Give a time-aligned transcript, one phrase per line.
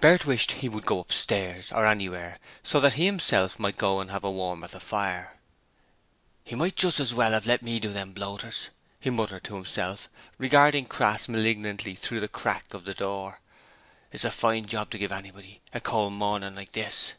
[0.00, 4.10] Bert wished he would go upstairs, or anywhere, so that he himself might go and
[4.10, 5.36] have a warm at the fire.
[6.48, 10.08] ''E might just as well 'ave let me do them bloaters,' he muttered to himself,
[10.36, 13.38] regarding Crass malignantly through the crack of the door.
[14.10, 17.12] 'This is a fine job to give to anybody a cold mornin' like this.'